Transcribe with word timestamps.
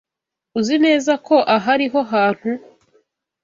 Uzi 0.59 0.75
neza 0.85 1.11
ko 1.27 1.35
aha 1.55 1.67
ariho 1.75 1.99
hantu? 2.11 2.49